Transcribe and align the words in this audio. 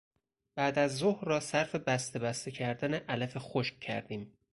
بعدازظهر 0.57 1.25
را 1.25 1.39
صرف 1.39 1.75
بستهبسته 1.75 2.51
کردن 2.51 2.93
علف 2.93 3.37
خشک 3.37 3.79
کردیم. 3.79 4.31